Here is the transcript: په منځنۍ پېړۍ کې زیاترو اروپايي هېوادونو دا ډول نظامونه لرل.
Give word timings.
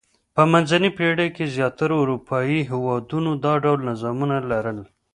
په 0.35 0.41
منځنۍ 0.51 0.89
پېړۍ 0.97 1.29
کې 1.35 1.53
زیاترو 1.55 1.95
اروپايي 2.03 2.59
هېوادونو 2.71 3.31
دا 3.45 3.53
ډول 3.63 3.79
نظامونه 3.89 4.35
لرل. 4.51 4.79